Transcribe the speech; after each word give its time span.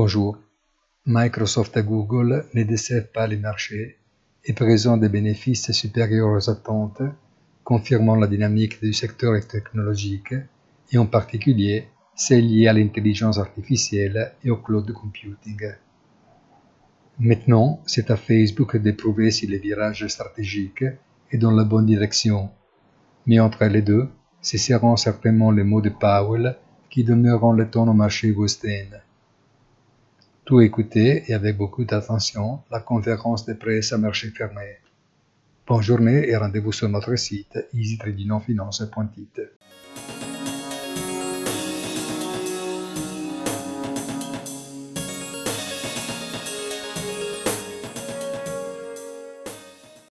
Bonjour. 0.00 0.38
Microsoft 1.06 1.76
et 1.76 1.82
Google 1.82 2.44
ne 2.54 2.62
décèvent 2.62 3.10
pas 3.10 3.26
les 3.26 3.36
marchés 3.36 3.98
et 4.44 4.52
présentent 4.52 5.00
des 5.00 5.08
bénéfices 5.08 5.72
supérieurs 5.72 6.30
aux 6.30 6.48
attentes, 6.48 7.02
confirmant 7.64 8.14
la 8.14 8.28
dynamique 8.28 8.80
du 8.80 8.92
secteur 8.92 9.34
technologique 9.44 10.34
et 10.92 10.98
en 10.98 11.06
particulier 11.06 11.88
celle 12.14 12.46
liée 12.46 12.68
à 12.68 12.74
l'intelligence 12.74 13.38
artificielle 13.38 14.34
et 14.44 14.50
au 14.50 14.58
cloud 14.58 14.88
computing. 14.92 15.62
Maintenant, 17.18 17.80
c'est 17.84 18.12
à 18.12 18.16
Facebook 18.16 18.76
de 18.76 18.92
prouver 18.92 19.32
si 19.32 19.48
le 19.48 19.58
virage 19.58 20.06
stratégique 20.06 20.84
est 21.32 21.38
dans 21.38 21.50
la 21.50 21.64
bonne 21.64 21.86
direction. 21.86 22.50
Mais 23.26 23.40
entre 23.40 23.64
les 23.64 23.82
deux, 23.82 24.06
ce 24.42 24.58
seront 24.58 24.94
certainement 24.94 25.50
les 25.50 25.64
mots 25.64 25.82
de 25.82 25.90
Powell 25.90 26.56
qui 26.88 27.02
donneront 27.02 27.52
le 27.52 27.68
ton 27.68 27.88
au 27.88 27.94
marché 27.94 28.30
Westin. 28.30 29.00
Tout 30.48 30.62
écouter 30.62 31.24
et 31.26 31.34
avec 31.34 31.58
beaucoup 31.58 31.84
d'attention 31.84 32.60
la 32.70 32.80
conférence 32.80 33.44
de 33.44 33.52
presse 33.52 33.92
à 33.92 33.98
marché 33.98 34.30
fermé. 34.30 34.78
Bonne 35.66 35.82
journée 35.82 36.26
et 36.26 36.38
rendez-vous 36.38 36.72
sur 36.72 36.88
notre 36.88 37.16
site 37.16 37.58
easytradingfinance.it. 37.74 39.42